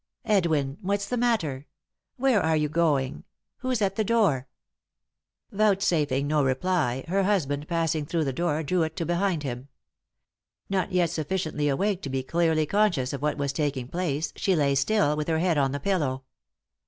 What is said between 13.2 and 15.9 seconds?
what was taking place, she lay still, with her head on the